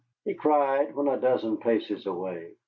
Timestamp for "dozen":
1.17-1.57